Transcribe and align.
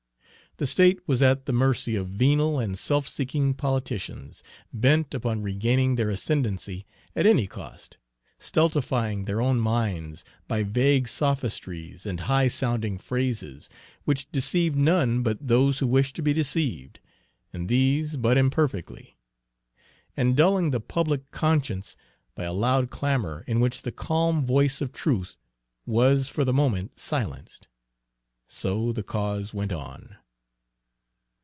The 0.57 0.67
state 0.67 0.99
was 1.07 1.21
at 1.21 1.45
the 1.45 1.53
mercy 1.53 1.95
of 1.95 2.09
venal 2.09 2.59
and 2.59 2.77
self 2.77 3.07
seeking 3.07 3.53
politicians, 3.53 4.43
bent 4.73 5.13
upon 5.13 5.41
regaining 5.41 5.95
their 5.95 6.09
ascendency 6.09 6.85
at 7.15 7.25
any 7.25 7.47
cost, 7.47 7.97
stultifying 8.37 9.23
their 9.25 9.39
own 9.41 9.61
minds 9.61 10.25
by 10.49 10.63
vague 10.63 11.07
sophistries 11.07 12.05
and 12.05 12.19
high 12.27 12.49
sounding 12.49 12.97
phrases, 12.97 13.69
which 14.03 14.29
deceived 14.29 14.75
none 14.75 15.23
but 15.23 15.47
those 15.47 15.79
who 15.79 15.87
wished 15.87 16.17
to 16.17 16.21
be 16.21 16.33
deceived, 16.33 16.99
and 17.53 17.69
these 17.69 18.17
but 18.17 18.37
imperfectly; 18.37 19.15
and 20.17 20.35
dulling 20.35 20.71
the 20.71 20.81
public 20.81 21.31
conscience 21.31 21.95
by 22.35 22.43
a 22.43 22.53
loud 22.53 22.89
clamor 22.89 23.45
in 23.47 23.61
which 23.61 23.83
the 23.83 23.91
calm 23.91 24.43
voice 24.45 24.81
of 24.81 24.91
truth 24.91 25.37
was 25.85 26.27
for 26.27 26.43
the 26.43 26.53
moment 26.53 26.99
silenced. 26.99 27.69
So 28.47 28.91
the 28.91 29.01
cause 29.03 29.53
went 29.53 29.71
on. 29.71 30.17